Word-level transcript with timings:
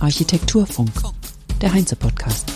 Architekturfunk, 0.00 0.90
der 1.60 1.74
Heinze-Podcast. 1.74 2.50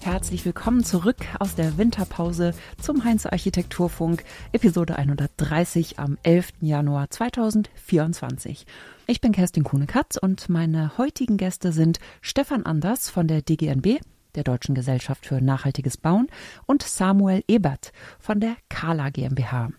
Herzlich 0.00 0.46
willkommen 0.46 0.82
zurück 0.82 1.18
aus 1.38 1.56
der 1.56 1.76
Winterpause 1.76 2.54
zum 2.80 3.04
Heinze 3.04 3.32
Architekturfunk, 3.32 4.24
Episode 4.52 4.96
130 4.96 5.98
am 5.98 6.16
11. 6.22 6.54
Januar 6.62 7.10
2024. 7.10 8.64
Ich 9.06 9.20
bin 9.20 9.32
Kerstin 9.32 9.64
Kuhne-Katz 9.64 10.16
und 10.16 10.48
meine 10.48 10.96
heutigen 10.96 11.36
Gäste 11.36 11.72
sind 11.72 11.98
Stefan 12.22 12.64
Anders 12.64 13.10
von 13.10 13.28
der 13.28 13.42
DGNB, 13.42 14.00
der 14.34 14.44
Deutschen 14.44 14.74
Gesellschaft 14.74 15.26
für 15.26 15.40
nachhaltiges 15.40 15.96
Bauen, 15.96 16.28
und 16.66 16.82
Samuel 16.82 17.42
Ebert 17.48 17.92
von 18.18 18.40
der 18.40 18.56
Kala 18.68 19.10
GmbH. 19.10 19.70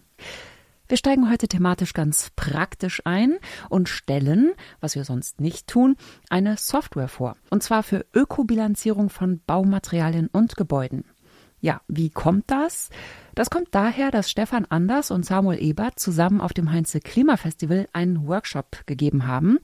Wir 0.92 0.98
steigen 0.98 1.32
heute 1.32 1.48
thematisch 1.48 1.94
ganz 1.94 2.32
praktisch 2.36 3.02
ein 3.06 3.38
und 3.70 3.88
stellen, 3.88 4.52
was 4.82 4.96
wir 4.96 5.06
sonst 5.06 5.40
nicht 5.40 5.68
tun, 5.68 5.96
eine 6.30 6.58
Software 6.58 7.08
vor. 7.08 7.38
Und 7.50 7.64
zwar 7.64 7.82
für 7.82 8.06
Ökobilanzierung 8.14 9.10
von 9.10 9.40
Baumaterialien 9.48 10.28
und 10.28 10.58
Gebäuden. 10.58 11.06
Ja, 11.62 11.80
wie 11.88 12.10
kommt 12.10 12.52
das? 12.52 12.90
Das 13.36 13.50
kommt 13.50 13.70
daher, 13.72 14.12
dass 14.12 14.30
Stefan 14.30 14.66
Anders 14.66 15.12
und 15.12 15.26
Samuel 15.26 15.64
Ebert 15.64 15.98
zusammen 15.98 16.42
auf 16.42 16.52
dem 16.52 16.72
Heinze 16.72 17.00
Klimafestival 17.00 17.88
einen 17.94 18.28
Workshop 18.28 18.86
gegeben 18.86 19.28
haben. 19.28 19.60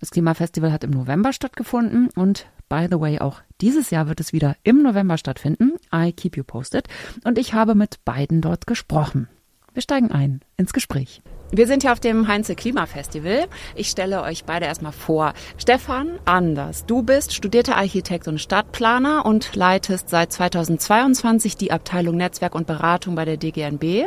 Das 0.00 0.10
Klimafestival 0.10 0.72
hat 0.72 0.82
im 0.82 0.90
November 0.90 1.32
stattgefunden 1.32 2.08
und 2.16 2.46
by 2.70 2.86
the 2.90 2.98
way, 2.98 3.18
auch 3.18 3.42
dieses 3.60 3.90
Jahr 3.90 4.08
wird 4.08 4.18
es 4.20 4.32
wieder 4.32 4.56
im 4.62 4.82
November 4.82 5.18
stattfinden. 5.18 5.74
I 5.94 6.12
keep 6.12 6.38
you 6.38 6.42
posted. 6.42 6.88
Und 7.24 7.36
ich 7.36 7.52
habe 7.52 7.74
mit 7.74 8.02
beiden 8.06 8.40
dort 8.40 8.66
gesprochen. 8.66 9.28
Wir 9.74 9.82
steigen 9.82 10.10
ein 10.10 10.40
ins 10.56 10.72
Gespräch. 10.72 11.20
Wir 11.52 11.66
sind 11.66 11.82
hier 11.82 11.92
auf 11.92 12.00
dem 12.00 12.28
Heinze 12.28 12.54
Klimafestival. 12.54 13.46
Ich 13.74 13.88
stelle 13.88 14.22
euch 14.22 14.44
beide 14.44 14.66
erstmal 14.66 14.92
vor. 14.92 15.34
Stefan 15.58 16.18
Anders, 16.24 16.86
du 16.86 17.02
bist 17.02 17.34
studierter 17.34 17.76
Architekt 17.76 18.26
und 18.26 18.40
Stadtplaner 18.40 19.26
und 19.26 19.54
leitest 19.54 20.08
seit 20.08 20.32
2022 20.32 21.56
die 21.56 21.72
Abteilung 21.72 22.16
Netzwerk 22.16 22.54
und 22.54 22.66
Beratung 22.66 23.16
bei 23.16 23.24
der 23.24 23.36
DGNB. 23.36 24.06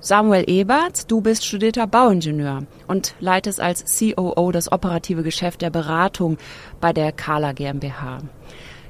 Samuel 0.00 0.44
Ebert, 0.46 1.10
du 1.10 1.20
bist 1.20 1.44
studierter 1.44 1.88
Bauingenieur 1.88 2.62
und 2.86 3.14
leitest 3.18 3.60
als 3.60 3.84
COO 3.98 4.52
das 4.52 4.70
operative 4.70 5.24
Geschäft 5.24 5.60
der 5.60 5.70
Beratung 5.70 6.38
bei 6.80 6.92
der 6.92 7.10
Kala 7.10 7.50
GmbH. 7.52 8.18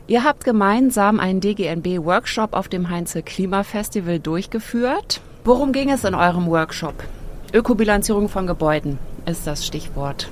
Ihr 0.07 0.23
habt 0.23 0.45
gemeinsam 0.45 1.19
einen 1.19 1.41
DGNB-Workshop 1.41 2.53
auf 2.53 2.69
dem 2.69 2.91
Heinze 2.91 3.23
Klimafestival 3.23 4.21
durchgeführt. 4.21 5.23
Worum 5.45 5.73
ging 5.73 5.91
es 5.91 6.05
in 6.05 6.15
eurem 6.15 6.47
Workshop? 6.47 7.05
Ökobilanzierung 7.55 8.29
von 8.29 8.47
Gebäuden 8.47 8.99
ist 9.25 9.47
das 9.47 9.67
Stichwort. 9.67 10.29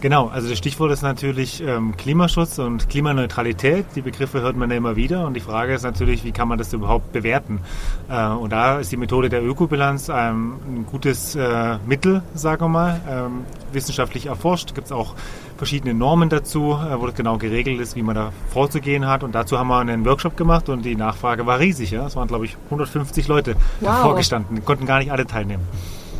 Genau, 0.00 0.28
also 0.28 0.48
das 0.48 0.56
Stichwort 0.56 0.92
ist 0.92 1.02
natürlich 1.02 1.62
ähm, 1.62 1.94
Klimaschutz 1.94 2.58
und 2.58 2.88
Klimaneutralität. 2.88 3.84
Die 3.94 4.00
Begriffe 4.00 4.40
hört 4.40 4.56
man 4.56 4.70
ja 4.70 4.76
immer 4.76 4.96
wieder 4.96 5.26
und 5.26 5.34
die 5.34 5.40
Frage 5.40 5.74
ist 5.74 5.82
natürlich, 5.82 6.24
wie 6.24 6.32
kann 6.32 6.48
man 6.48 6.56
das 6.56 6.72
überhaupt 6.72 7.12
bewerten? 7.12 7.60
Äh, 8.08 8.28
und 8.28 8.50
da 8.50 8.78
ist 8.78 8.90
die 8.90 8.96
Methode 8.96 9.28
der 9.28 9.44
Ökobilanz 9.44 10.08
ähm, 10.08 10.54
ein 10.66 10.86
gutes 10.90 11.34
äh, 11.34 11.76
Mittel, 11.84 12.22
sagen 12.34 12.62
wir 12.64 12.68
mal, 12.68 13.00
ähm, 13.06 13.44
wissenschaftlich 13.72 14.26
erforscht. 14.26 14.74
Gibt 14.74 14.86
es 14.86 14.92
auch 14.92 15.14
verschiedene 15.58 15.92
Normen 15.92 16.30
dazu, 16.30 16.78
äh, 16.80 16.98
wo 16.98 17.04
das 17.04 17.14
genau 17.14 17.36
geregelt 17.36 17.78
ist, 17.78 17.94
wie 17.94 18.02
man 18.02 18.14
da 18.14 18.32
vorzugehen 18.48 19.06
hat. 19.06 19.22
Und 19.22 19.34
dazu 19.34 19.58
haben 19.58 19.68
wir 19.68 19.80
einen 19.80 20.06
Workshop 20.06 20.34
gemacht 20.34 20.70
und 20.70 20.82
die 20.82 20.96
Nachfrage 20.96 21.44
war 21.44 21.58
riesig. 21.58 21.90
Ja? 21.90 22.06
Es 22.06 22.16
waren, 22.16 22.26
glaube 22.26 22.46
ich, 22.46 22.56
150 22.70 23.28
Leute 23.28 23.54
wow. 23.80 23.90
davor 23.90 24.16
gestanden. 24.16 24.56
Die 24.56 24.62
konnten 24.62 24.86
gar 24.86 24.98
nicht 24.98 25.12
alle 25.12 25.26
teilnehmen. 25.26 25.68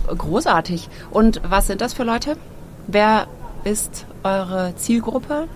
Großartig. 0.07 0.91
Und 1.11 1.41
was 1.49 1.67
sind 1.67 1.81
das 1.81 1.95
für 1.95 2.05
Leute? 2.05 2.37
Wer 2.87 3.27
ist 3.65 4.07
eure 4.23 4.75
Zielgruppe? 4.77 5.49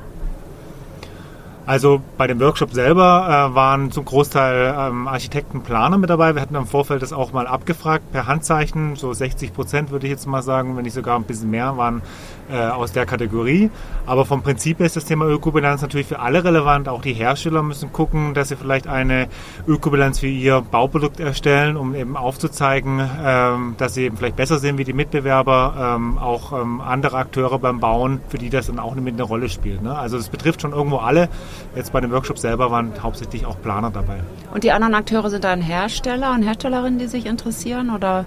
Also 1.66 2.02
bei 2.19 2.26
dem 2.26 2.41
Workshop 2.41 2.72
selber 2.75 3.48
äh, 3.50 3.54
waren 3.54 3.91
zum 3.91 4.04
Großteil 4.04 4.75
ähm, 4.78 5.08
Architekten, 5.08 5.62
Planer 5.62 5.97
mit 5.97 6.10
dabei. 6.10 6.34
Wir 6.34 6.42
hatten 6.42 6.54
im 6.56 6.66
Vorfeld 6.66 7.00
das 7.00 7.14
auch 7.14 7.32
mal 7.32 7.47
abgefragt 7.47 8.12
per 8.12 8.26
Handzeichen. 8.26 8.97
So 8.97 9.14
60 9.14 9.54
Prozent 9.54 9.91
würde 9.91 10.06
ich 10.06 10.10
jetzt 10.10 10.26
mal 10.26 10.42
sagen, 10.42 10.76
wenn 10.76 10.82
nicht 10.82 10.92
sogar 10.92 11.16
ein 11.16 11.25
bisschen 11.25 11.50
mehr, 11.50 11.78
waren 11.78 12.02
äh, 12.50 12.58
aus 12.58 12.92
der 12.92 13.06
Kategorie. 13.06 13.70
Aber 14.04 14.26
vom 14.26 14.42
Prinzip 14.42 14.80
ist 14.80 14.97
das 14.97 15.06
Thema 15.06 15.26
Ökobilanz 15.26 15.80
natürlich 15.80 16.06
für 16.06 16.19
alle 16.19 16.44
relevant. 16.44 16.86
Auch 16.86 17.00
die 17.00 17.14
Hersteller 17.14 17.62
müssen 17.62 17.92
gucken, 17.92 18.34
dass 18.34 18.48
sie 18.48 18.56
vielleicht 18.56 18.86
eine 18.86 19.28
Ökobilanz 19.66 20.19
für 20.19 20.26
ihr 20.26 20.60
Bauprodukt 20.60 21.19
erstellen, 21.19 21.78
um 21.78 21.94
eben 21.94 22.19
aufzuzeigen, 22.19 23.00
ähm, 23.25 23.75
dass 23.78 23.94
sie 23.94 24.04
eben 24.04 24.19
vielleicht 24.19 24.36
besser 24.36 24.58
sind 24.58 24.76
wie 24.76 24.84
die 24.84 24.92
Mitbewerber. 24.92 25.96
Ähm, 25.96 26.19
auch 26.19 26.52
ähm, 26.52 26.82
andere 26.82 27.16
Akteure 27.16 27.58
beim 27.58 27.81
Bauen, 27.81 28.20
für 28.28 28.36
die 28.36 28.50
das 28.50 28.66
dann 28.66 28.78
auch 28.78 28.94
mit 28.94 29.14
eine 29.14 29.22
Rolle 29.22 29.48
spielt. 29.48 29.82
Ne? 29.82 29.96
Also 29.96 30.19
es 30.19 30.28
betrifft 30.28 30.60
schon 30.60 30.72
irgendwo 30.72 30.98
alle. 30.98 31.31
Jetzt 31.76 31.92
bei 31.92 32.00
dem 32.00 32.10
Workshop 32.12 32.38
selber 32.38 32.70
waren 32.70 32.92
hauptsächlich 33.03 33.47
auch 33.47 33.60
Planer 33.60 33.91
dabei. 33.91 34.20
Und 34.53 34.65
die 34.65 34.72
anderen 34.72 34.94
Akteure 34.94 35.31
sind 35.31 35.44
dann 35.44 35.60
Hersteller 35.60 36.32
und 36.32 36.42
Herstellerinnen, 36.42 36.98
die 36.98 37.06
sich 37.06 37.26
interessieren 37.26 37.91
oder 37.91 38.25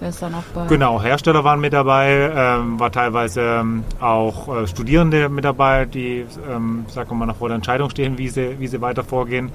wer 0.00 0.08
ist 0.08 0.22
da 0.22 0.30
noch 0.30 0.44
bei? 0.54 0.66
Genau, 0.66 1.02
Hersteller 1.02 1.44
waren 1.44 1.60
mit 1.60 1.72
dabei, 1.72 2.30
ähm, 2.34 2.78
war 2.78 2.92
teilweise 2.92 3.40
ähm, 3.60 3.84
auch 4.00 4.62
äh, 4.62 4.66
Studierende 4.66 5.28
mit 5.28 5.44
dabei, 5.44 5.84
die, 5.84 6.24
ähm, 6.50 6.84
sagen 6.88 7.10
wir 7.10 7.16
mal, 7.16 7.26
noch 7.26 7.36
vor 7.36 7.48
der 7.48 7.56
Entscheidung 7.56 7.90
stehen, 7.90 8.18
wie 8.18 8.28
sie, 8.28 8.58
wie 8.58 8.66
sie 8.66 8.80
weiter 8.80 9.04
vorgehen. 9.04 9.50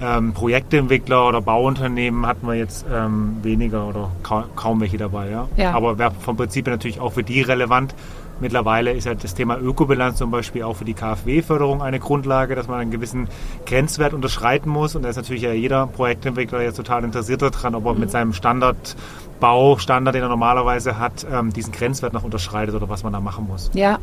Ähm, 0.00 0.32
Projektentwickler 0.32 1.28
oder 1.28 1.40
Bauunternehmen 1.40 2.26
hatten 2.26 2.46
wir 2.46 2.54
jetzt 2.54 2.86
ähm, 2.92 3.36
weniger 3.42 3.86
oder 3.86 4.10
ka 4.22 4.46
kaum 4.56 4.80
welche 4.80 4.96
dabei. 4.96 5.30
Ja? 5.30 5.48
ja. 5.56 5.72
Aber 5.72 5.98
wäre 5.98 6.12
vom 6.12 6.36
Prinzip 6.36 6.66
natürlich 6.66 7.00
auch 7.00 7.12
für 7.12 7.22
die 7.22 7.42
relevant, 7.42 7.94
Mittlerweile 8.42 8.92
ist 8.92 9.04
ja 9.04 9.14
das 9.14 9.34
Thema 9.34 9.56
Ökobilanz 9.56 10.18
zum 10.18 10.32
Beispiel 10.32 10.64
auch 10.64 10.74
für 10.74 10.84
die 10.84 10.94
KfW-Förderung 10.94 11.80
eine 11.80 12.00
Grundlage, 12.00 12.56
dass 12.56 12.66
man 12.66 12.80
einen 12.80 12.90
gewissen 12.90 13.28
Grenzwert 13.66 14.14
unterschreiten 14.14 14.68
muss. 14.68 14.96
Und 14.96 15.02
da 15.02 15.10
ist 15.10 15.14
natürlich 15.14 15.42
ja 15.42 15.52
jeder 15.52 15.86
Projektentwickler 15.86 16.60
jetzt 16.60 16.74
total 16.74 17.04
interessiert 17.04 17.40
daran, 17.40 17.76
ob 17.76 17.86
er 17.86 17.94
mit 17.94 18.10
seinem 18.10 18.32
Standardbaustandard, 18.32 20.16
den 20.16 20.22
er 20.24 20.28
normalerweise 20.28 20.98
hat, 20.98 21.24
ähm, 21.32 21.52
diesen 21.52 21.72
Grenzwert 21.72 22.14
noch 22.14 22.24
unterschreitet 22.24 22.74
oder 22.74 22.88
was 22.88 23.04
man 23.04 23.12
da 23.12 23.20
machen 23.20 23.46
muss. 23.46 23.70
Ja. 23.74 24.00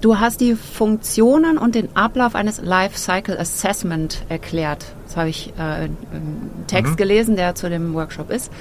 Du 0.00 0.20
hast 0.20 0.40
die 0.40 0.54
Funktionen 0.54 1.58
und 1.58 1.74
den 1.74 1.96
Ablauf 1.96 2.36
eines 2.36 2.62
Life 2.62 2.96
Cycle 2.96 3.36
Assessment 3.36 4.24
erklärt. 4.28 4.94
Das 5.06 5.16
habe 5.16 5.28
ich 5.28 5.52
äh, 5.58 5.86
im 5.86 6.66
Text 6.68 6.92
mhm. 6.92 6.96
gelesen, 6.96 7.34
der 7.34 7.56
zu 7.56 7.68
dem 7.68 7.94
Workshop 7.94 8.30
ist. 8.30 8.52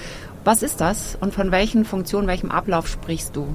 Was 0.43 0.63
ist 0.63 0.81
das 0.81 1.15
und 1.21 1.31
von 1.31 1.51
welchen 1.51 1.85
Funktionen, 1.85 2.27
welchem 2.27 2.49
Ablauf 2.49 2.87
sprichst 2.87 3.35
du? 3.35 3.53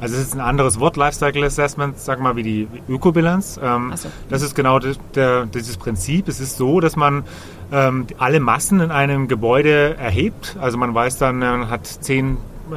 Also 0.00 0.14
es 0.14 0.22
ist 0.22 0.34
ein 0.34 0.40
anderes 0.40 0.78
Wort, 0.78 0.96
Lifecycle 0.96 1.44
Assessment, 1.44 1.98
sag 1.98 2.20
mal 2.20 2.36
wie 2.36 2.42
die 2.42 2.68
Ökobilanz. 2.88 3.58
Ähm, 3.62 3.92
so. 3.96 4.08
Das 4.28 4.42
ist 4.42 4.54
genau 4.54 4.78
der, 4.78 4.94
der, 5.14 5.46
dieses 5.46 5.76
Prinzip. 5.76 6.28
Es 6.28 6.40
ist 6.40 6.56
so, 6.56 6.80
dass 6.80 6.96
man 6.96 7.24
ähm, 7.72 8.06
alle 8.18 8.40
Massen 8.40 8.80
in 8.80 8.90
einem 8.90 9.28
Gebäude 9.28 9.96
erhebt. 9.96 10.56
Also 10.60 10.78
man 10.78 10.94
weiß 10.94 11.18
dann, 11.18 11.38
man 11.38 11.70
hat 11.70 11.86
zehn 11.86 12.36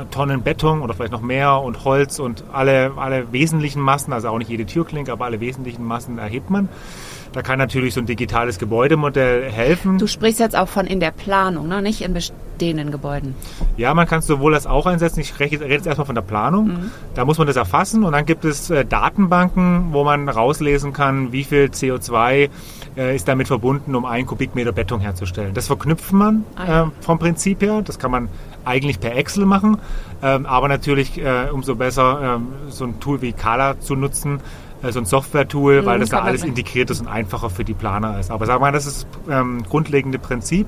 Tonnen 0.09 0.41
Beton 0.41 0.81
oder 0.81 0.93
vielleicht 0.93 1.11
noch 1.11 1.21
mehr 1.21 1.59
und 1.59 1.83
Holz 1.83 2.19
und 2.19 2.45
alle, 2.53 2.93
alle 2.95 3.31
wesentlichen 3.31 3.81
Massen, 3.81 4.13
also 4.13 4.29
auch 4.29 4.37
nicht 4.37 4.49
jede 4.49 4.65
Türklinke, 4.65 5.11
aber 5.11 5.25
alle 5.25 5.39
wesentlichen 5.41 5.85
Massen 5.85 6.17
erhebt 6.17 6.49
man. 6.49 6.69
Da 7.33 7.41
kann 7.41 7.59
natürlich 7.59 7.93
so 7.93 8.01
ein 8.01 8.05
digitales 8.05 8.59
Gebäudemodell 8.59 9.49
helfen. 9.49 9.97
Du 9.97 10.07
sprichst 10.07 10.39
jetzt 10.39 10.55
auch 10.55 10.67
von 10.67 10.85
in 10.85 10.99
der 10.99 11.11
Planung, 11.11 11.67
ne? 11.67 11.81
nicht 11.81 12.01
in 12.01 12.13
bestehenden 12.13 12.91
Gebäuden. 12.91 13.35
Ja, 13.77 13.93
man 13.93 14.05
kann 14.05 14.19
es 14.19 14.27
sowohl 14.27 14.53
als 14.53 14.67
auch 14.67 14.85
einsetzen. 14.85 15.21
Ich 15.21 15.39
rede 15.39 15.65
jetzt 15.65 15.87
erstmal 15.87 16.05
von 16.05 16.15
der 16.15 16.23
Planung. 16.23 16.67
Mhm. 16.67 16.91
Da 17.15 17.23
muss 17.23 17.37
man 17.37 17.47
das 17.47 17.55
erfassen 17.55 18.03
und 18.03 18.11
dann 18.11 18.25
gibt 18.25 18.43
es 18.43 18.69
äh, 18.69 18.83
Datenbanken, 18.83 19.93
wo 19.93 20.03
man 20.03 20.27
rauslesen 20.27 20.91
kann, 20.91 21.31
wie 21.31 21.45
viel 21.45 21.65
CO2 21.65 22.49
äh, 22.97 23.15
ist 23.15 23.27
damit 23.29 23.47
verbunden, 23.47 23.95
um 23.95 24.03
einen 24.03 24.25
Kubikmeter 24.25 24.73
Beton 24.73 24.99
herzustellen. 24.99 25.53
Das 25.53 25.67
verknüpft 25.67 26.11
man 26.11 26.43
ah, 26.55 26.65
ja. 26.67 26.83
äh, 26.83 26.87
vom 26.99 27.17
Prinzip 27.17 27.61
her. 27.61 27.81
Das 27.81 27.97
kann 27.97 28.11
man 28.11 28.27
eigentlich 28.65 28.99
per 28.99 29.15
Excel 29.15 29.45
machen, 29.45 29.77
ähm, 30.21 30.45
aber 30.45 30.67
natürlich 30.67 31.17
äh, 31.17 31.49
umso 31.51 31.75
besser 31.75 32.35
ähm, 32.35 32.47
so 32.69 32.85
ein 32.85 32.99
Tool 32.99 33.21
wie 33.21 33.33
Kala 33.33 33.79
zu 33.79 33.95
nutzen, 33.95 34.39
so 34.89 34.99
ein 34.99 35.05
Software-Tool, 35.05 35.81
mhm, 35.81 35.85
weil 35.85 35.99
das 35.99 36.09
da 36.09 36.21
alles 36.21 36.43
integriert 36.43 36.89
ist 36.89 37.01
und 37.01 37.07
einfacher 37.07 37.49
für 37.49 37.63
die 37.63 37.73
Planer 37.73 38.19
ist. 38.19 38.31
Aber 38.31 38.45
sagen 38.45 38.61
wir 38.61 38.67
mal, 38.67 38.71
das 38.71 38.85
ist 38.85 39.07
das 39.27 39.39
ähm, 39.39 39.63
grundlegende 39.69 40.19
Prinzip. 40.19 40.67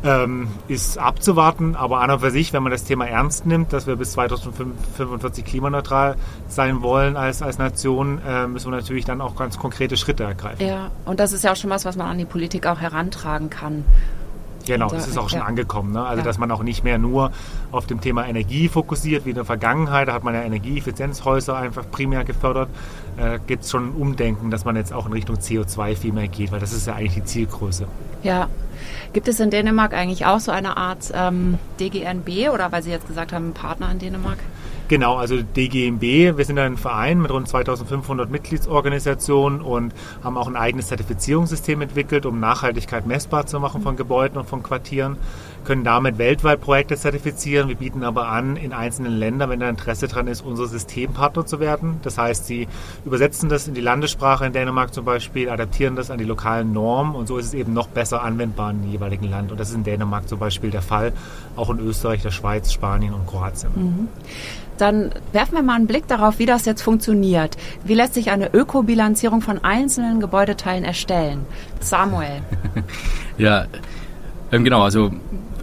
ähm, 0.06 0.48
ist 0.68 0.98
abzuwarten, 0.98 1.76
aber 1.76 2.00
an 2.00 2.12
und 2.12 2.20
für 2.20 2.32
sich, 2.32 2.54
wenn 2.54 2.64
man 2.64 2.72
das 2.72 2.84
Thema 2.84 3.08
ernst 3.08 3.46
nimmt, 3.46 3.74
dass 3.74 3.88
wir 3.88 3.96
bis 3.96 4.12
2045 4.14 5.44
klimaneutral 5.44 6.16
sein 6.48 6.82
wollen 6.82 7.18
als, 7.18 7.42
als 7.42 7.58
Nation, 7.58 8.22
äh, 8.26 8.48
müssen 8.48 8.72
wir 8.72 8.78
natürlich 8.78 9.06
dann 9.06 9.22
auch 9.22 9.36
ganz 9.36 9.58
konkrete 9.58 9.98
Schritte 9.98 10.24
ergreifen. 10.24 10.66
Ja, 10.66 10.92
und 11.06 11.20
das 11.20 11.34
ist 11.34 11.44
ja 11.44 11.52
auch 11.52 11.56
schon 11.56 11.70
was, 11.70 11.86
was 11.86 11.96
man 11.96 12.08
an 12.08 12.18
die 12.18 12.26
Politik 12.26 12.68
auch 12.68 12.80
herantragen 12.80 13.50
kann. 13.50 13.84
Genau, 14.66 14.90
das 14.90 15.08
ist 15.08 15.18
auch 15.18 15.30
schon 15.30 15.40
ja. 15.40 15.46
angekommen. 15.46 15.94
Ne? 15.94 16.04
Also, 16.04 16.20
ja. 16.20 16.24
dass 16.26 16.38
man 16.38 16.52
auch 16.52 16.64
nicht 16.64 16.84
mehr 16.84 16.98
nur 16.98 17.32
auf 17.72 17.86
dem 17.86 18.02
Thema 18.02 18.28
Energie 18.28 18.68
fokussiert, 18.68 19.26
wie 19.26 19.30
in 19.30 19.36
der 19.36 19.46
Vergangenheit. 19.46 20.08
Da 20.08 20.14
hat 20.14 20.24
man 20.24 20.34
ja 20.34 20.42
Energieeffizienzhäuser 20.42 21.56
einfach 21.56 21.90
primär 21.90 22.24
gefördert. 22.24 22.70
Äh, 23.18 23.40
Gibt 23.46 23.64
es 23.64 23.72
schon 23.72 23.90
ein 23.90 23.94
Umdenken, 23.94 24.52
dass 24.52 24.66
man 24.66 24.76
jetzt 24.76 24.94
auch 24.94 25.06
in 25.06 25.14
Richtung 25.14 25.38
CO2 25.38 25.96
viel 25.96 26.14
mehr 26.14 26.28
geht, 26.28 26.52
weil 26.52 26.60
das 26.60 26.74
ist 26.74 26.88
ja 26.88 26.96
eigentlich 26.96 27.14
die 27.14 27.24
Zielgröße. 27.24 27.88
Ja. 28.24 28.50
Gibt 29.14 29.28
es 29.28 29.40
in 29.40 29.52
Dänemark 29.52 29.94
eigentlich 29.94 30.26
auch 30.26 30.40
so 30.40 30.52
eine 30.52 30.78
Art 30.78 31.12
ähm, 31.14 31.58
DGNB 31.80 32.50
oder 32.54 32.72
weil 32.72 32.84
Sie 32.84 32.92
jetzt 32.92 33.08
gesagt 33.08 33.32
haben, 33.32 33.54
Partner 33.54 33.92
in 33.92 34.00
Dänemark? 34.00 34.40
Genau, 34.88 35.16
also 35.16 35.42
DGMB, 35.42 36.38
wir 36.38 36.46
sind 36.46 36.60
ein 36.60 36.78
Verein 36.78 37.20
mit 37.20 37.32
rund 37.32 37.48
2500 37.48 38.30
Mitgliedsorganisationen 38.30 39.62
und 39.62 39.96
haben 40.24 40.38
auch 40.38 40.48
ein 40.48 40.56
eigenes 40.56 40.88
Zertifizierungssystem 40.88 41.82
entwickelt, 41.82 42.28
um 42.28 42.40
Nachhaltigkeit 42.40 43.08
messbar 43.08 43.48
zu 43.48 43.60
machen 43.60 43.82
von 43.82 43.96
Gebäuden 43.96 44.38
und 44.38 44.48
von 44.48 44.62
Quartieren, 44.62 45.18
können 45.66 45.84
damit 45.84 46.18
weltweit 46.18 46.62
Projekte 46.62 46.96
zertifizieren. 46.96 47.68
Wir 47.68 47.76
bieten 47.76 48.04
aber 48.04 48.30
an, 48.30 48.56
in 48.56 48.72
einzelnen 48.72 49.18
Ländern, 49.18 49.50
wenn 49.50 49.60
da 49.60 49.70
Interesse 49.70 50.08
dran 50.08 50.28
ist, 50.28 50.42
unser 50.42 50.68
Systempartner 50.68 51.46
zu 51.46 51.60
werden. 51.60 52.00
Das 52.04 52.18
heißt, 52.18 52.46
sie 52.46 52.68
übersetzen 53.04 53.50
das 53.50 53.68
in 53.68 53.74
die 53.74 53.82
Landessprache 53.82 54.46
in 54.46 54.54
Dänemark 54.54 54.94
zum 54.94 55.04
Beispiel, 55.06 55.50
adaptieren 55.50 55.96
das 55.96 56.12
an 56.12 56.18
die 56.18 56.24
lokalen 56.24 56.72
Normen 56.72 57.16
und 57.16 57.28
so 57.28 57.38
ist 57.38 57.48
es 57.48 57.54
eben 57.54 57.74
noch 57.74 57.88
besser 57.88 58.24
anwendbar 58.24 58.72
in 58.72 58.84
dem 58.84 58.92
jeweiligen 58.92 59.30
Land. 59.30 59.52
Und 59.52 59.60
das 59.60 59.70
ist 59.70 59.76
in 59.76 59.84
Dänemark 59.84 60.30
zum 60.30 60.40
Beispiel 60.40 60.70
der 60.70 60.82
Fall, 60.82 61.12
auch 61.56 61.70
in 61.70 61.80
Österreich, 61.80 62.22
der 62.22 62.32
Schweiz, 62.32 62.72
Spanien 62.72 63.14
und 63.14 63.28
Kroatien. 63.28 63.72
Mhm. 63.76 64.08
Dann 64.78 65.12
werfen 65.32 65.56
wir 65.56 65.64
mal 65.64 65.76
einen 65.76 65.88
Blick 65.88 66.08
darauf, 66.08 66.38
wie 66.38 66.46
das 66.46 66.66
jetzt 66.66 66.82
funktioniert. 66.82 67.56
Wie 67.86 67.94
lässt 67.94 68.14
sich 68.14 68.30
eine 68.30 68.54
Ökobilanzierung 68.54 69.42
von 69.42 69.64
einzelnen 69.64 70.20
Gebäudeteilen 70.20 70.84
erstellen? 70.84 71.46
Samuel. 71.80 72.42
ja, 73.38 73.68
ähm, 74.52 74.64
genau, 74.64 74.84
also 74.84 75.12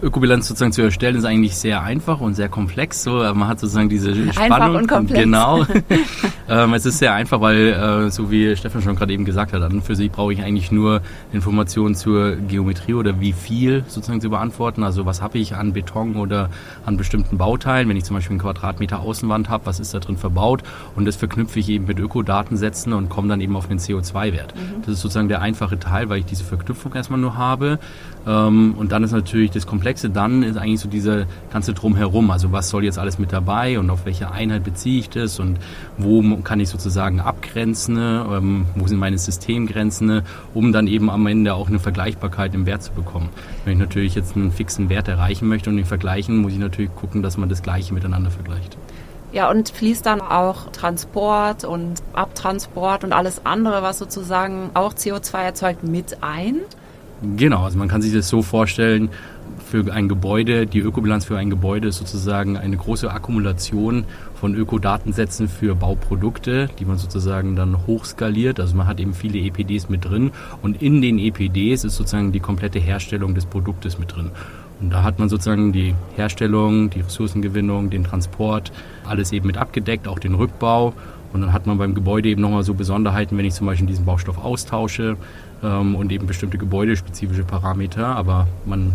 Ökobilanz 0.03 0.47
sozusagen 0.47 0.73
zu 0.73 0.81
erstellen 0.81 1.15
ist 1.15 1.25
eigentlich 1.25 1.55
sehr 1.55 1.81
einfach 1.81 2.19
und 2.19 2.35
sehr 2.35 2.49
komplex. 2.49 3.03
So, 3.03 3.11
man 3.11 3.47
hat 3.47 3.59
sozusagen 3.59 3.89
diese 3.89 4.13
Spannung. 4.33 4.51
Einfach 4.51 4.73
und 4.73 4.87
komplex. 4.87 5.23
Genau. 5.23 5.65
ähm, 6.49 6.73
es 6.73 6.85
ist 6.85 6.99
sehr 6.99 7.13
einfach, 7.13 7.39
weil, 7.39 7.73
äh, 7.73 8.11
so 8.11 8.29
wie 8.29 8.55
Stefan 8.55 8.81
schon 8.81 8.95
gerade 8.95 9.13
eben 9.13 9.25
gesagt 9.25 9.53
hat, 9.53 9.61
an 9.61 9.81
für 9.81 9.95
sich 9.95 10.11
brauche 10.11 10.33
ich 10.33 10.43
eigentlich 10.43 10.71
nur 10.71 11.01
Informationen 11.31 11.95
zur 11.95 12.35
Geometrie 12.35 12.93
oder 12.93 13.19
wie 13.21 13.33
viel 13.33 13.83
sozusagen 13.87 14.19
zu 14.19 14.29
beantworten. 14.29 14.83
Also 14.83 15.05
was 15.05 15.21
habe 15.21 15.37
ich 15.37 15.55
an 15.55 15.73
Beton 15.73 16.17
oder 16.17 16.49
an 16.85 16.97
bestimmten 16.97 17.37
Bauteilen. 17.37 17.87
Wenn 17.87 17.97
ich 17.97 18.03
zum 18.03 18.15
Beispiel 18.15 18.33
einen 18.33 18.41
Quadratmeter 18.41 18.99
Außenwand 18.99 19.49
habe, 19.49 19.65
was 19.65 19.79
ist 19.79 19.93
da 19.93 19.99
drin 19.99 20.17
verbaut? 20.17 20.63
Und 20.95 21.05
das 21.05 21.15
verknüpfe 21.15 21.59
ich 21.59 21.69
eben 21.69 21.85
mit 21.85 21.99
Ökodatensätzen 21.99 22.93
und 22.93 23.09
komme 23.09 23.29
dann 23.29 23.41
eben 23.41 23.55
auf 23.55 23.67
den 23.67 23.79
CO2-Wert. 23.79 24.53
Mhm. 24.55 24.81
Das 24.81 24.95
ist 24.95 25.01
sozusagen 25.01 25.29
der 25.29 25.41
einfache 25.41 25.79
Teil, 25.79 26.09
weil 26.09 26.19
ich 26.19 26.25
diese 26.25 26.43
Verknüpfung 26.43 26.93
erstmal 26.93 27.19
nur 27.19 27.37
habe. 27.37 27.79
Ähm, 28.25 28.75
und 28.77 28.91
dann 28.91 29.03
ist 29.03 29.11
natürlich 29.11 29.51
das 29.51 29.67
Komplexe, 29.93 30.09
dann 30.09 30.41
ist 30.43 30.57
eigentlich 30.57 30.79
so 30.79 30.89
diese 30.89 31.27
ganze 31.51 31.73
Drumherum. 31.73 32.31
Also 32.31 32.51
was 32.51 32.69
soll 32.69 32.83
jetzt 32.83 32.97
alles 32.97 33.19
mit 33.19 33.31
dabei 33.31 33.77
und 33.77 33.89
auf 33.91 34.05
welche 34.05 34.31
Einheit 34.31 34.63
beziehe 34.63 34.99
ich 34.99 35.09
das 35.09 35.39
und 35.39 35.57
wo 35.97 36.37
kann 36.37 36.59
ich 36.59 36.69
sozusagen 36.69 37.19
abgrenzen, 37.19 37.97
ähm, 37.97 38.65
wo 38.75 38.87
sind 38.87 38.97
meine 38.97 39.17
Systemgrenzen, 39.17 40.23
um 40.53 40.71
dann 40.71 40.87
eben 40.87 41.09
am 41.09 41.27
Ende 41.27 41.53
auch 41.53 41.67
eine 41.67 41.79
Vergleichbarkeit 41.79 42.55
im 42.55 42.65
Wert 42.65 42.81
zu 42.81 42.91
bekommen. 42.91 43.29
Wenn 43.65 43.73
ich 43.73 43.79
natürlich 43.79 44.15
jetzt 44.15 44.35
einen 44.35 44.51
fixen 44.51 44.89
Wert 44.89 45.07
erreichen 45.07 45.47
möchte 45.47 45.69
und 45.69 45.77
den 45.77 45.85
vergleichen, 45.85 46.37
muss 46.37 46.53
ich 46.53 46.59
natürlich 46.59 46.93
gucken, 46.95 47.21
dass 47.21 47.37
man 47.37 47.49
das 47.49 47.61
Gleiche 47.61 47.93
miteinander 47.93 48.31
vergleicht. 48.31 48.77
Ja, 49.31 49.49
und 49.49 49.69
fließt 49.69 50.05
dann 50.05 50.21
auch 50.21 50.71
Transport 50.71 51.65
und 51.65 52.01
Abtransport 52.13 53.03
und 53.03 53.13
alles 53.13 53.45
andere, 53.45 53.83
was 53.83 53.99
sozusagen 53.99 54.71
auch 54.73 54.93
CO2 54.93 55.37
erzeugt, 55.37 55.83
mit 55.83 56.17
ein? 56.21 56.57
Genau, 57.37 57.63
also 57.63 57.77
man 57.77 57.87
kann 57.87 58.01
sich 58.01 58.13
das 58.13 58.27
so 58.27 58.41
vorstellen, 58.41 59.09
für 59.65 59.91
ein 59.91 60.07
Gebäude, 60.07 60.67
die 60.67 60.79
Ökobilanz 60.79 61.25
für 61.25 61.37
ein 61.37 61.49
Gebäude 61.49 61.87
ist 61.87 61.97
sozusagen 61.97 62.57
eine 62.57 62.77
große 62.77 63.09
Akkumulation 63.09 64.05
von 64.35 64.55
Ökodatensätzen 64.55 65.47
für 65.47 65.73
Bauprodukte, 65.73 66.69
die 66.77 66.85
man 66.85 66.97
sozusagen 66.97 67.55
dann 67.55 67.87
hochskaliert. 67.87 68.59
Also 68.59 68.75
man 68.75 68.85
hat 68.85 68.99
eben 68.99 69.13
viele 69.13 69.39
EPDs 69.39 69.89
mit 69.89 70.05
drin 70.05 70.31
und 70.61 70.81
in 70.81 71.01
den 71.01 71.17
EPDs 71.17 71.85
ist 71.85 71.95
sozusagen 71.95 72.31
die 72.31 72.39
komplette 72.39 72.79
Herstellung 72.79 73.33
des 73.33 73.45
Produktes 73.45 73.97
mit 73.97 74.15
drin. 74.15 74.29
Und 74.79 74.91
da 74.91 75.03
hat 75.03 75.17
man 75.17 75.29
sozusagen 75.29 75.71
die 75.71 75.95
Herstellung, 76.15 76.89
die 76.89 77.01
Ressourcengewinnung, 77.01 77.89
den 77.89 78.03
Transport, 78.03 78.71
alles 79.05 79.31
eben 79.31 79.47
mit 79.47 79.57
abgedeckt, 79.57 80.07
auch 80.07 80.19
den 80.19 80.35
Rückbau. 80.35 80.93
Und 81.31 81.41
dann 81.41 81.53
hat 81.53 81.65
man 81.65 81.77
beim 81.77 81.95
Gebäude 81.95 82.29
eben 82.29 82.41
nochmal 82.41 82.63
so 82.63 82.73
Besonderheiten, 82.73 83.37
wenn 83.37 83.45
ich 83.45 83.53
zum 83.53 83.65
Beispiel 83.65 83.87
diesen 83.87 84.05
Baustoff 84.05 84.37
austausche 84.37 85.17
ähm, 85.63 85.95
und 85.95 86.11
eben 86.11 86.27
bestimmte 86.27 86.57
gebäudespezifische 86.57 87.43
Parameter. 87.43 88.07
Aber 88.07 88.47
man 88.65 88.93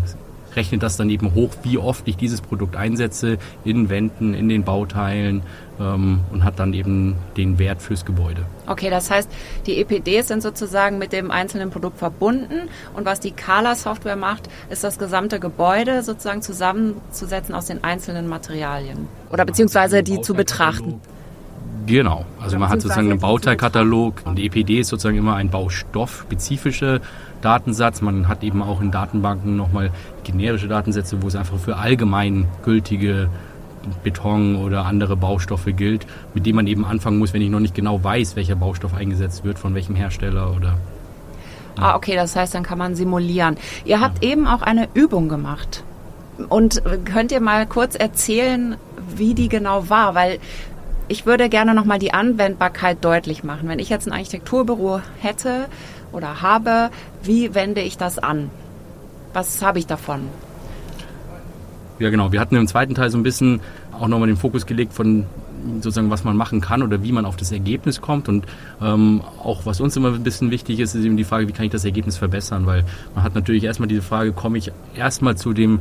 rechnet 0.55 0.83
das 0.83 0.97
dann 0.97 1.09
eben 1.09 1.33
hoch, 1.33 1.51
wie 1.63 1.77
oft 1.77 2.07
ich 2.07 2.17
dieses 2.17 2.41
Produkt 2.41 2.75
einsetze 2.75 3.37
in 3.63 3.89
Wänden, 3.89 4.33
in 4.33 4.49
den 4.49 4.63
Bauteilen 4.63 5.43
ähm, 5.79 6.21
und 6.31 6.43
hat 6.43 6.59
dann 6.59 6.73
eben 6.73 7.15
den 7.37 7.59
Wert 7.59 7.81
fürs 7.81 8.05
Gebäude. 8.05 8.45
Okay, 8.67 8.89
das 8.89 9.09
heißt, 9.09 9.29
die 9.65 9.79
EPDs 9.79 10.27
sind 10.27 10.41
sozusagen 10.41 10.97
mit 10.97 11.13
dem 11.13 11.31
einzelnen 11.31 11.69
Produkt 11.69 11.97
verbunden 11.97 12.69
und 12.95 13.05
was 13.05 13.19
die 13.19 13.31
Kala-Software 13.31 14.15
macht, 14.15 14.49
ist 14.69 14.83
das 14.83 14.99
gesamte 14.99 15.39
Gebäude 15.39 16.03
sozusagen 16.03 16.41
zusammenzusetzen 16.41 17.55
aus 17.55 17.65
den 17.65 17.83
einzelnen 17.83 18.27
Materialien 18.27 19.07
oder 19.31 19.45
beziehungsweise 19.45 20.03
die 20.03 20.21
zu 20.21 20.33
betrachten. 20.33 21.01
Genau, 21.89 22.23
also 22.39 22.59
man 22.59 22.69
hat 22.69 22.81
sozusagen 22.81 23.09
einen 23.09 23.19
Bauteilkatalog 23.19 24.21
und 24.25 24.35
die 24.35 24.45
EPD 24.45 24.81
ist 24.81 24.89
sozusagen 24.89 25.17
immer 25.17 25.35
ein 25.35 25.49
baustoffspezifischer 25.49 26.99
Datensatz. 27.41 28.01
Man 28.01 28.27
hat 28.27 28.43
eben 28.43 28.61
auch 28.61 28.79
in 28.79 28.91
Datenbanken 28.91 29.55
nochmal 29.55 29.89
generische 30.23 30.67
Datensätze, 30.67 31.23
wo 31.23 31.27
es 31.27 31.35
einfach 31.35 31.57
für 31.57 31.77
allgemein 31.77 32.45
gültige 32.63 33.29
Beton 34.03 34.57
oder 34.57 34.85
andere 34.85 35.15
Baustoffe 35.15 35.75
gilt, 35.75 36.05
mit 36.35 36.45
denen 36.45 36.57
man 36.57 36.67
eben 36.67 36.85
anfangen 36.85 37.17
muss, 37.17 37.33
wenn 37.33 37.41
ich 37.41 37.49
noch 37.49 37.59
nicht 37.59 37.73
genau 37.73 38.03
weiß, 38.03 38.35
welcher 38.35 38.55
Baustoff 38.55 38.93
eingesetzt 38.93 39.43
wird, 39.43 39.57
von 39.57 39.73
welchem 39.73 39.95
Hersteller 39.95 40.55
oder. 40.55 40.77
Ah, 41.75 41.95
okay, 41.95 42.15
das 42.15 42.35
heißt, 42.35 42.53
dann 42.53 42.63
kann 42.63 42.77
man 42.77 42.93
simulieren. 42.93 43.57
Ihr 43.83 43.99
habt 43.99 44.23
ja. 44.23 44.31
eben 44.31 44.45
auch 44.45 44.61
eine 44.61 44.89
Übung 44.93 45.27
gemacht. 45.27 45.83
Und 46.49 46.81
könnt 47.05 47.31
ihr 47.31 47.41
mal 47.41 47.65
kurz 47.65 47.95
erzählen, 47.95 48.77
wie 49.15 49.33
die 49.33 49.49
genau 49.49 49.89
war? 49.89 50.15
Weil 50.15 50.39
ich 51.09 51.25
würde 51.25 51.49
gerne 51.49 51.73
nochmal 51.73 51.99
die 51.99 52.13
Anwendbarkeit 52.13 53.03
deutlich 53.03 53.43
machen. 53.43 53.67
Wenn 53.67 53.79
ich 53.79 53.89
jetzt 53.89 54.07
ein 54.07 54.13
Architekturbüro 54.13 55.01
hätte 55.19 55.65
oder 56.11 56.41
habe, 56.41 56.91
wie 57.23 57.53
wende 57.55 57.81
ich 57.81 57.97
das 57.97 58.19
an? 58.19 58.49
Was 59.33 59.61
habe 59.61 59.79
ich 59.79 59.87
davon? 59.87 60.21
Ja, 61.97 62.09
genau. 62.09 62.31
Wir 62.31 62.39
hatten 62.39 62.55
im 62.55 62.67
zweiten 62.67 62.95
Teil 62.95 63.09
so 63.09 63.17
ein 63.17 63.23
bisschen 63.23 63.59
auch 63.91 64.07
nochmal 64.07 64.27
den 64.27 64.37
Fokus 64.37 64.65
gelegt 64.65 64.93
von 64.93 65.25
sozusagen, 65.81 66.09
was 66.09 66.23
man 66.23 66.37
machen 66.37 66.61
kann 66.61 66.81
oder 66.81 67.03
wie 67.03 67.11
man 67.11 67.25
auf 67.25 67.35
das 67.35 67.51
Ergebnis 67.51 68.01
kommt. 68.01 68.29
Und 68.29 68.45
ähm, 68.81 69.21
auch 69.43 69.65
was 69.65 69.81
uns 69.81 69.97
immer 69.97 70.13
ein 70.13 70.23
bisschen 70.23 70.51
wichtig 70.51 70.79
ist, 70.79 70.95
ist 70.95 71.03
eben 71.03 71.17
die 71.17 71.23
Frage, 71.23 71.47
wie 71.47 71.51
kann 71.51 71.65
ich 71.65 71.71
das 71.71 71.85
Ergebnis 71.85 72.17
verbessern? 72.17 72.65
Weil 72.65 72.85
man 73.15 73.23
hat 73.23 73.35
natürlich 73.35 73.63
erstmal 73.63 73.87
diese 73.87 74.01
Frage, 74.01 74.31
komme 74.31 74.57
ich 74.57 74.71
erstmal 74.95 75.35
zu 75.35 75.53
dem 75.53 75.79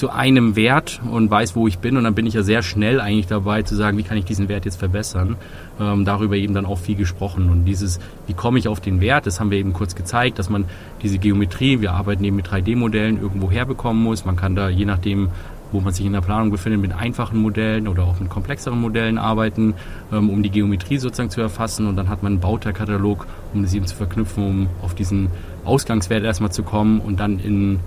zu 0.00 0.08
einem 0.08 0.56
Wert 0.56 0.98
und 1.10 1.30
weiß, 1.30 1.54
wo 1.54 1.68
ich 1.68 1.78
bin. 1.78 1.98
Und 1.98 2.04
dann 2.04 2.14
bin 2.14 2.24
ich 2.24 2.32
ja 2.32 2.42
sehr 2.42 2.62
schnell 2.62 3.02
eigentlich 3.02 3.26
dabei 3.26 3.60
zu 3.60 3.76
sagen, 3.76 3.98
wie 3.98 4.02
kann 4.02 4.16
ich 4.16 4.24
diesen 4.24 4.48
Wert 4.48 4.64
jetzt 4.64 4.78
verbessern. 4.78 5.36
Ähm, 5.78 6.06
darüber 6.06 6.36
eben 6.36 6.54
dann 6.54 6.64
auch 6.64 6.78
viel 6.78 6.94
gesprochen. 6.96 7.50
Und 7.50 7.66
dieses, 7.66 8.00
wie 8.26 8.32
komme 8.32 8.58
ich 8.58 8.66
auf 8.66 8.80
den 8.80 9.02
Wert, 9.02 9.26
das 9.26 9.40
haben 9.40 9.50
wir 9.50 9.58
eben 9.58 9.74
kurz 9.74 9.94
gezeigt, 9.94 10.38
dass 10.38 10.48
man 10.48 10.64
diese 11.02 11.18
Geometrie, 11.18 11.82
wir 11.82 11.92
arbeiten 11.92 12.24
eben 12.24 12.36
mit 12.36 12.48
3D-Modellen, 12.48 13.20
irgendwo 13.20 13.50
herbekommen 13.50 14.02
muss. 14.02 14.24
Man 14.24 14.36
kann 14.36 14.56
da 14.56 14.70
je 14.70 14.86
nachdem, 14.86 15.28
wo 15.70 15.80
man 15.80 15.92
sich 15.92 16.06
in 16.06 16.14
der 16.14 16.22
Planung 16.22 16.50
befindet, 16.50 16.80
mit 16.80 16.94
einfachen 16.94 17.38
Modellen 17.38 17.86
oder 17.86 18.04
auch 18.04 18.18
mit 18.20 18.30
komplexeren 18.30 18.80
Modellen 18.80 19.18
arbeiten, 19.18 19.74
ähm, 20.10 20.30
um 20.30 20.42
die 20.42 20.50
Geometrie 20.50 20.96
sozusagen 20.96 21.28
zu 21.28 21.42
erfassen. 21.42 21.86
Und 21.86 21.96
dann 21.96 22.08
hat 22.08 22.22
man 22.22 22.32
einen 22.32 22.40
Bauteilkatalog, 22.40 23.26
um 23.52 23.60
das 23.60 23.74
eben 23.74 23.86
zu 23.86 23.96
verknüpfen, 23.96 24.46
um 24.46 24.68
auf 24.80 24.94
diesen 24.94 25.28
Ausgangswert 25.66 26.24
erstmal 26.24 26.52
zu 26.52 26.62
kommen 26.62 27.00
und 27.00 27.20
dann 27.20 27.38
in 27.38 27.80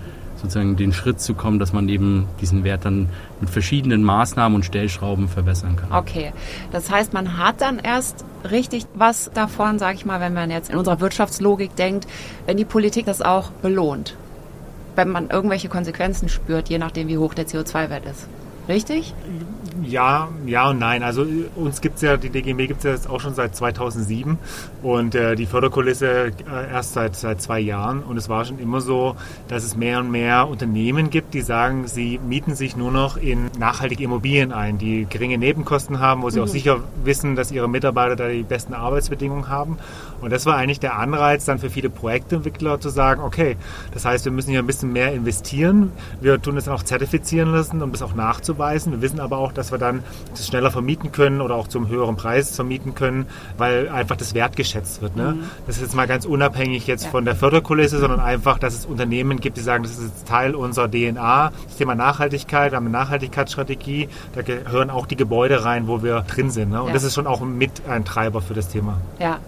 sozusagen 0.43 0.75
den 0.75 0.93
Schritt 0.93 1.19
zu 1.21 1.33
kommen, 1.33 1.57
dass 1.57 1.73
man 1.73 1.89
eben 1.89 2.27
diesen 2.41 2.63
Wert 2.63 2.85
dann 2.85 3.09
mit 3.39 3.50
verschiedenen 3.50 4.03
Maßnahmen 4.03 4.55
und 4.55 4.63
Stellschrauben 4.63 5.27
verbessern 5.27 5.77
kann. 5.77 5.91
Okay, 5.91 6.33
das 6.71 6.91
heißt, 6.91 7.13
man 7.13 7.38
hat 7.38 7.62
dann 7.62 7.79
erst 7.79 8.25
richtig 8.50 8.85
was 8.93 9.31
davon, 9.33 9.79
sage 9.79 9.95
ich 9.95 10.05
mal, 10.05 10.19
wenn 10.19 10.33
man 10.33 10.51
jetzt 10.51 10.69
in 10.69 10.77
unserer 10.77 11.00
Wirtschaftslogik 11.00 11.75
denkt, 11.75 12.07
wenn 12.45 12.57
die 12.57 12.65
Politik 12.65 13.05
das 13.05 13.21
auch 13.21 13.50
belohnt, 13.50 14.15
wenn 14.95 15.09
man 15.09 15.29
irgendwelche 15.29 15.69
Konsequenzen 15.69 16.29
spürt, 16.29 16.69
je 16.69 16.77
nachdem, 16.77 17.07
wie 17.07 17.17
hoch 17.17 17.33
der 17.33 17.47
CO2-Wert 17.47 18.05
ist. 18.05 18.27
Richtig? 18.67 19.13
Ja, 19.82 20.30
ja 20.46 20.70
und 20.70 20.80
nein. 20.80 21.03
Also 21.03 21.25
uns 21.56 21.82
gibt 21.82 21.96
es 21.96 22.01
ja, 22.01 22.18
die 22.18 22.30
DGMB 22.30 22.68
gibt 22.68 22.80
es 22.80 22.84
ja 22.84 22.92
jetzt 22.92 23.10
auch 23.10 23.20
schon 23.20 23.34
seit 23.34 23.56
2007 23.56 24.38
und 24.82 25.15
äh, 25.15 25.36
die 25.36 25.46
Förderkulisse 25.46 26.27
äh, 26.27 26.72
erst 26.72 26.94
seit, 26.94 27.15
seit 27.15 27.42
zwei 27.42 27.60
Jahren. 27.60 28.03
Und 28.03 28.18
es 28.18 28.30
war 28.30 28.46
schon 28.46 28.60
immer 28.60 28.82
so, 28.82 29.15
dass 29.48 29.63
es 29.63 29.75
mehr 29.75 30.00
und 30.00 30.12
mehr 30.12 30.48
Unternehmen 30.48 31.10
gibt, 31.10 31.34
die 31.34 31.42
sagen, 31.42 31.88
sie 31.88 32.20
mieten 32.20 32.56
sich 32.56 32.75
nur 32.75 32.92
noch 32.92 33.18
in 33.18 33.50
nachhaltige 33.58 34.03
Immobilien 34.03 34.51
ein, 34.51 34.77
die 34.77 35.08
geringe 35.10 35.38
Nebenkosten 35.38 36.00
haben, 36.00 36.22
wo 36.22 36.30
sie 36.30 36.39
mhm. 36.39 36.46
auch 36.46 36.50
sicher 36.50 36.80
wissen, 37.03 37.36
dass 37.36 37.51
ihre 37.51 37.70
Mitarbeiter 37.70 38.15
da 38.15 38.27
die 38.27 38.44
besten 38.44 38.74
Arbeitsbedingungen 38.74 39.50
haben. 39.50 39.77
Und 40.22 40.32
das 40.32 40.46
war 40.46 40.56
eigentlich 40.56 40.80
der 40.80 40.98
Anreiz 40.98 41.46
dann 41.46 41.60
für 41.60 41.70
viele 41.70 41.89
Projektentwickler 41.89 42.80
zu 42.80 42.89
sagen, 42.89 43.22
okay, 43.22 43.58
das 43.94 44.06
heißt, 44.06 44.25
wir 44.25 44.32
müssen 44.32 44.51
hier 44.51 44.60
ein 44.60 44.68
bisschen 44.68 44.92
mehr 44.92 45.13
investieren. 45.13 45.92
Wir 46.22 46.42
tun 46.42 46.58
es 46.58 46.68
auch 46.68 46.84
zertifizieren 46.84 47.51
lassen, 47.51 47.82
um 47.82 47.92
das 47.92 48.01
auch 48.01 48.15
nachzuweisen. 48.15 48.94
Wir 48.94 49.01
wissen 49.01 49.20
aber 49.20 49.38
auch, 49.38 49.51
dass 49.51 49.62
wir 49.72 49.77
dann 49.77 50.03
das 50.32 50.48
schneller 50.48 50.72
vermieten 50.72 51.12
können 51.12 51.41
oder 51.41 51.55
auch 51.55 51.67
zum 51.67 51.88
höheren 51.88 52.15
Preis 52.15 52.55
vermieten 52.55 52.96
können, 52.96 53.27
weil 53.58 53.89
einfach 53.89 54.15
das 54.15 54.34
wertgeschätzt 54.34 55.01
wird. 55.01 55.15
Ne? 55.15 55.34
Mhm. 55.34 55.43
Das 55.67 55.77
ist 55.77 55.84
jetzt 55.84 55.96
mal 55.96 56.08
ganz 56.08 56.25
unabhängig 56.25 56.88
jetzt 56.88 57.05
ja. 57.05 57.10
von 57.10 57.25
der 57.25 57.36
Förderkulisse, 57.36 58.00
sondern 58.00 58.20
einfach, 58.20 58.60
dass 58.60 58.74
es 58.74 58.86
Unternehmen 58.86 59.39
gibt, 59.39 59.58
die 59.58 59.62
sagen, 59.62 59.84
das 59.84 59.93
ist 59.93 60.03
jetzt 60.03 60.27
Teil 60.27 60.55
unserer 60.55 60.89
DNA. 60.89 61.51
Das 61.67 61.77
Thema 61.77 61.96
Nachhaltigkeit, 61.96 62.72
wir 62.72 62.77
haben 62.77 62.86
eine 62.86 62.93
Nachhaltigkeitsstrategie, 62.93 64.10
da 64.34 64.41
gehören 64.41 64.89
auch 64.89 65.05
die 65.05 65.15
Gebäude 65.15 65.63
rein, 65.65 65.88
wo 65.88 66.03
wir 66.03 66.22
drin 66.22 66.50
sind. 66.50 66.72
Ne? 66.72 66.82
Und 66.82 66.89
ja. 66.89 66.93
das 66.93 67.03
ist 67.03 67.13
schon 67.13 67.27
auch 67.27 67.41
mit 67.41 67.88
ein 67.88 68.05
Treiber 68.05 68.41
für 68.41 68.53
das 68.53 68.70
Thema. 68.70 69.00
Ja, 69.20 69.39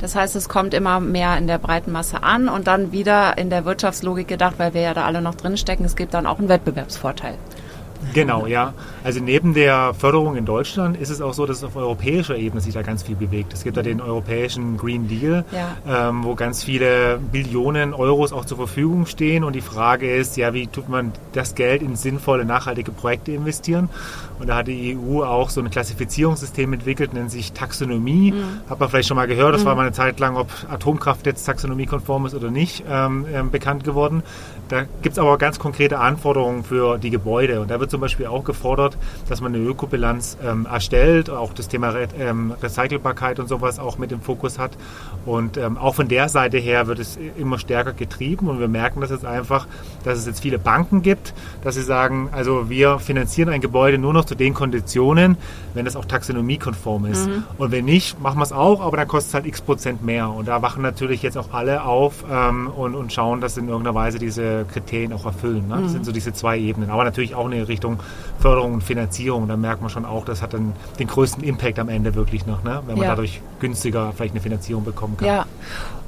das 0.00 0.14
heißt, 0.14 0.36
es 0.36 0.48
kommt 0.48 0.74
immer 0.74 1.00
mehr 1.00 1.38
in 1.38 1.46
der 1.46 1.58
breiten 1.58 1.92
Masse 1.92 2.22
an 2.22 2.48
und 2.48 2.66
dann 2.66 2.92
wieder 2.92 3.38
in 3.38 3.48
der 3.48 3.64
Wirtschaftslogik 3.64 4.28
gedacht, 4.28 4.56
weil 4.58 4.74
wir 4.74 4.82
ja 4.82 4.94
da 4.94 5.04
alle 5.04 5.22
noch 5.22 5.34
drinstecken, 5.34 5.84
es 5.86 5.96
gibt 5.96 6.12
dann 6.14 6.26
auch 6.26 6.38
einen 6.38 6.48
Wettbewerbsvorteil. 6.48 7.36
Genau, 8.12 8.46
ja. 8.46 8.74
Also 9.02 9.20
neben 9.20 9.54
der 9.54 9.94
Förderung 9.94 10.36
in 10.36 10.44
Deutschland 10.44 10.96
ist 10.96 11.10
es 11.10 11.20
auch 11.20 11.34
so, 11.34 11.46
dass 11.46 11.64
auf 11.64 11.76
europäischer 11.76 12.36
Ebene 12.36 12.60
sich 12.60 12.74
da 12.74 12.82
ganz 12.82 13.02
viel 13.02 13.16
bewegt. 13.16 13.52
Es 13.52 13.64
gibt 13.64 13.76
da 13.76 13.82
den 13.82 14.00
europäischen 14.00 14.76
Green 14.76 15.08
Deal, 15.08 15.44
ja. 15.52 16.08
ähm, 16.08 16.24
wo 16.24 16.34
ganz 16.34 16.62
viele 16.62 17.18
Billionen 17.32 17.94
Euros 17.94 18.32
auch 18.32 18.44
zur 18.44 18.56
Verfügung 18.56 19.06
stehen. 19.06 19.44
Und 19.44 19.54
die 19.54 19.60
Frage 19.60 20.14
ist, 20.14 20.36
ja, 20.36 20.54
wie 20.54 20.66
tut 20.66 20.88
man 20.88 21.12
das 21.32 21.54
Geld 21.54 21.82
in 21.82 21.96
sinnvolle, 21.96 22.44
nachhaltige 22.44 22.92
Projekte 22.92 23.32
investieren? 23.32 23.88
Und 24.38 24.48
da 24.48 24.56
hat 24.56 24.66
die 24.66 24.96
EU 24.96 25.22
auch 25.22 25.50
so 25.50 25.60
ein 25.60 25.70
Klassifizierungssystem 25.70 26.72
entwickelt, 26.72 27.14
nennt 27.14 27.30
sich 27.30 27.52
Taxonomie. 27.52 28.32
Mhm. 28.32 28.68
Hat 28.68 28.80
man 28.80 28.88
vielleicht 28.88 29.08
schon 29.08 29.16
mal 29.16 29.26
gehört, 29.26 29.54
das 29.54 29.62
mhm. 29.62 29.66
war 29.66 29.74
mal 29.76 29.82
eine 29.82 29.92
Zeit 29.92 30.18
lang, 30.18 30.36
ob 30.36 30.48
Atomkraft 30.68 31.26
jetzt 31.26 31.44
taxonomiekonform 31.44 32.26
ist 32.26 32.34
oder 32.34 32.50
nicht, 32.50 32.84
ähm, 32.88 33.26
äh, 33.32 33.42
bekannt 33.42 33.84
geworden. 33.84 34.22
Da 34.68 34.82
gibt 35.02 35.12
es 35.12 35.18
aber 35.18 35.36
ganz 35.38 35.58
konkrete 35.58 35.98
Anforderungen 35.98 36.64
für 36.64 36.98
die 36.98 37.10
Gebäude. 37.10 37.60
Und 37.60 37.70
da 37.70 37.80
wird 37.80 37.90
zum 37.94 38.00
Beispiel 38.00 38.26
auch 38.26 38.42
gefordert, 38.42 38.98
dass 39.28 39.40
man 39.40 39.54
eine 39.54 39.62
Ökobilanz 39.62 40.36
ähm, 40.44 40.66
erstellt, 40.66 41.30
auch 41.30 41.52
das 41.52 41.68
Thema 41.68 41.90
Re 41.90 42.08
ähm, 42.18 42.52
Recycelbarkeit 42.60 43.38
und 43.38 43.48
sowas 43.48 43.78
auch 43.78 43.98
mit 43.98 44.10
im 44.10 44.20
Fokus 44.20 44.58
hat. 44.58 44.72
Und 45.26 45.56
ähm, 45.56 45.78
auch 45.78 45.94
von 45.94 46.08
der 46.08 46.28
Seite 46.28 46.58
her 46.58 46.88
wird 46.88 46.98
es 46.98 47.16
immer 47.38 47.56
stärker 47.56 47.92
getrieben 47.92 48.48
und 48.48 48.58
wir 48.58 48.66
merken 48.66 49.00
das 49.00 49.10
jetzt 49.10 49.24
einfach, 49.24 49.68
dass 50.02 50.18
es 50.18 50.26
jetzt 50.26 50.40
viele 50.40 50.58
Banken 50.58 51.02
gibt, 51.02 51.34
dass 51.62 51.76
sie 51.76 51.82
sagen, 51.82 52.30
also 52.32 52.68
wir 52.68 52.98
finanzieren 52.98 53.48
ein 53.48 53.60
Gebäude 53.60 53.96
nur 53.96 54.12
noch 54.12 54.24
zu 54.24 54.34
den 54.34 54.54
Konditionen, 54.54 55.36
wenn 55.74 55.84
das 55.84 55.94
auch 55.94 56.04
taxonomiekonform 56.04 57.06
ist. 57.06 57.28
Mhm. 57.28 57.44
Und 57.58 57.70
wenn 57.70 57.84
nicht, 57.84 58.20
machen 58.20 58.38
wir 58.38 58.44
es 58.44 58.52
auch, 58.52 58.80
aber 58.80 58.96
dann 58.96 59.06
kostet 59.06 59.28
es 59.28 59.34
halt 59.34 59.46
x 59.46 59.60
Prozent 59.60 60.04
mehr. 60.04 60.30
Und 60.30 60.48
da 60.48 60.62
wachen 60.62 60.82
natürlich 60.82 61.22
jetzt 61.22 61.38
auch 61.38 61.52
alle 61.52 61.84
auf 61.84 62.24
ähm, 62.28 62.66
und, 62.74 62.96
und 62.96 63.12
schauen, 63.12 63.40
dass 63.40 63.56
in 63.56 63.68
irgendeiner 63.68 63.94
Weise 63.94 64.18
diese 64.18 64.64
Kriterien 64.72 65.12
auch 65.12 65.26
erfüllen. 65.26 65.68
Ne? 65.68 65.76
Das 65.76 65.82
mhm. 65.82 65.88
sind 65.90 66.06
so 66.06 66.10
diese 66.10 66.32
zwei 66.32 66.58
Ebenen. 66.58 66.90
Aber 66.90 67.04
natürlich 67.04 67.36
auch 67.36 67.46
eine 67.46 67.68
Richtung 67.68 67.83
Förderung 68.38 68.74
und 68.74 68.82
Finanzierung. 68.82 69.48
Da 69.48 69.56
merkt 69.56 69.80
man 69.80 69.90
schon 69.90 70.04
auch, 70.04 70.24
das 70.24 70.42
hat 70.42 70.54
dann 70.54 70.72
den 70.98 71.06
größten 71.06 71.42
Impact 71.44 71.78
am 71.78 71.88
Ende 71.88 72.14
wirklich 72.14 72.46
noch, 72.46 72.64
ne? 72.64 72.82
wenn 72.86 72.96
man 72.96 73.04
ja. 73.04 73.10
dadurch 73.10 73.40
günstiger 73.60 74.12
vielleicht 74.16 74.34
eine 74.34 74.40
Finanzierung 74.40 74.84
bekommen 74.84 75.16
kann. 75.16 75.28
Ja. 75.28 75.46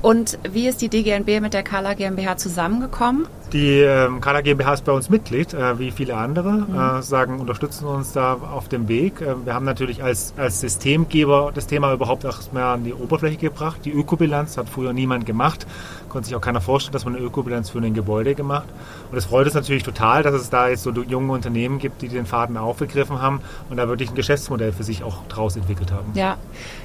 Und 0.02 0.38
wie 0.50 0.68
ist 0.68 0.82
die 0.82 0.88
DGNB 0.88 1.40
mit 1.40 1.54
der 1.54 1.62
Kala 1.62 1.94
GmbH 1.94 2.36
zusammengekommen? 2.36 3.26
Die 3.52 3.78
ähm, 3.78 4.20
Kala 4.20 4.40
GmbH 4.40 4.74
ist 4.74 4.84
bei 4.84 4.90
uns 4.90 5.08
Mitglied, 5.08 5.54
äh, 5.54 5.78
wie 5.78 5.92
viele 5.92 6.16
andere, 6.16 6.52
mhm. 6.52 6.98
äh, 6.98 7.02
sagen, 7.02 7.38
unterstützen 7.38 7.86
uns 7.86 8.12
da 8.12 8.34
auf 8.34 8.68
dem 8.68 8.88
Weg. 8.88 9.20
Äh, 9.20 9.34
wir 9.44 9.54
haben 9.54 9.64
natürlich 9.64 10.02
als, 10.02 10.34
als 10.36 10.60
Systemgeber 10.60 11.52
das 11.54 11.68
Thema 11.68 11.92
überhaupt 11.92 12.24
erstmal 12.24 12.64
an 12.74 12.82
die 12.82 12.92
Oberfläche 12.92 13.36
gebracht. 13.36 13.82
Die 13.84 13.92
Ökobilanz 13.92 14.56
hat 14.56 14.68
früher 14.68 14.92
niemand 14.92 15.26
gemacht. 15.26 15.64
Konnte 16.08 16.26
sich 16.26 16.36
auch 16.36 16.40
keiner 16.40 16.60
vorstellen, 16.60 16.92
dass 16.92 17.04
man 17.04 17.14
eine 17.14 17.24
Ökobilanz 17.24 17.70
für 17.70 17.78
ein 17.78 17.94
Gebäude 17.94 18.34
gemacht. 18.34 18.66
Und 19.12 19.16
es 19.16 19.26
freut 19.26 19.46
uns 19.46 19.54
natürlich 19.54 19.84
total, 19.84 20.24
dass 20.24 20.34
es 20.34 20.50
da 20.50 20.68
jetzt 20.68 20.82
so 20.82 20.90
junge 20.90 21.32
Unternehmen 21.32 21.78
gibt, 21.78 22.02
die 22.02 22.08
den 22.08 22.26
Faden 22.26 22.56
aufgegriffen 22.56 23.22
haben 23.22 23.40
und 23.70 23.76
da 23.76 23.86
wirklich 23.86 24.10
ein 24.10 24.16
Geschäftsmodell 24.16 24.72
für 24.72 24.82
sich 24.82 25.04
auch 25.04 25.24
draus 25.28 25.54
entwickelt 25.54 25.92
haben. 25.92 26.10
Ja, 26.14 26.36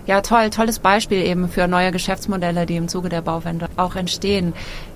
ja 0.05 0.21
toll, 0.21 0.51
tolles 0.51 0.77
Beispiel 0.77 1.23
eben 1.25 1.49
für 1.49 1.67
neue 1.67 1.91
Geschäftsmodelle, 1.91 2.67
die 2.67 2.75
im 2.75 2.87
Zuge 2.87 3.00
der 3.09 3.21
Bauwende 3.21 3.67
auch 3.77 3.95
entstehen. 3.95 4.53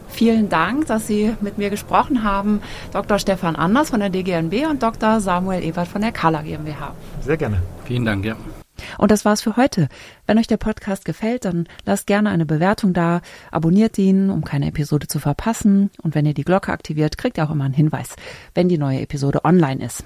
Vielen 0.07 0.49
Dank, 0.49 0.87
dass 0.87 1.07
Sie 1.07 1.35
mit 1.41 1.57
mir 1.57 1.69
gesprochen 1.69 2.23
haben. 2.23 2.61
Dr. 2.93 3.19
Stefan 3.19 3.55
Anders 3.55 3.89
von 3.89 3.99
der 3.99 4.09
DGNB 4.09 4.69
und 4.69 4.81
Dr. 4.81 5.19
Samuel 5.19 5.63
Ebert 5.63 5.87
von 5.87 6.01
der 6.01 6.11
Kala 6.11 6.41
GmbH. 6.41 6.93
Sehr 7.21 7.37
gerne. 7.37 7.61
Vielen 7.85 8.05
Dank, 8.05 8.23
ja. 8.23 8.35
Und 8.97 9.11
das 9.11 9.25
war's 9.25 9.41
für 9.41 9.57
heute. 9.57 9.87
Wenn 10.27 10.37
euch 10.37 10.47
der 10.47 10.57
Podcast 10.57 11.05
gefällt, 11.05 11.45
dann 11.45 11.67
lasst 11.85 12.07
gerne 12.07 12.29
eine 12.29 12.45
Bewertung 12.45 12.93
da, 12.93 13.21
abonniert 13.51 13.97
ihn, 13.97 14.29
um 14.29 14.43
keine 14.43 14.67
Episode 14.67 15.07
zu 15.07 15.19
verpassen. 15.19 15.91
Und 16.01 16.15
wenn 16.15 16.25
ihr 16.25 16.33
die 16.33 16.43
Glocke 16.43 16.71
aktiviert, 16.71 17.17
kriegt 17.17 17.37
ihr 17.37 17.45
auch 17.45 17.51
immer 17.51 17.65
einen 17.65 17.73
Hinweis, 17.73 18.15
wenn 18.53 18.69
die 18.69 18.77
neue 18.77 19.01
Episode 19.01 19.43
online 19.43 19.83
ist. 19.83 20.03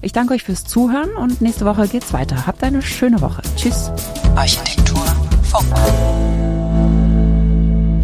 Ich 0.00 0.12
danke 0.12 0.34
euch 0.34 0.42
fürs 0.42 0.64
Zuhören 0.64 1.14
und 1.16 1.40
nächste 1.40 1.64
Woche 1.64 1.88
geht's 1.88 2.12
weiter. 2.12 2.46
Habt 2.46 2.62
eine 2.62 2.82
schöne 2.82 3.20
Woche. 3.20 3.42
Tschüss. 3.56 3.90
Architektur 4.36 5.04
Funk. 5.44 6.63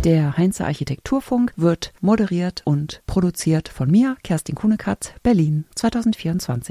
Der 0.05 0.39
Heinze 0.39 0.65
Architekturfunk 0.65 1.53
wird 1.57 1.93
moderiert 2.01 2.63
und 2.65 3.03
produziert 3.07 3.69
von 3.69 3.91
mir, 3.91 4.17
Kerstin 4.23 4.55
Kunekatz, 4.55 5.13
Berlin 5.23 5.67
2024. 5.75 6.69